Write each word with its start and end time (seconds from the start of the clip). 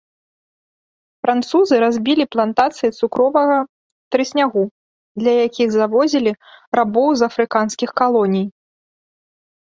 Французы 1.25 1.75
разбілі 1.83 2.23
плантацыі 2.35 2.89
цукровага 2.99 3.57
трыснягу, 4.15 4.63
для 5.23 5.33
якіх 5.47 5.67
завозілі 5.75 6.31
рабоў 6.79 7.09
з 7.21 7.27
афрыканскіх 7.29 7.89
калоній. 8.03 8.45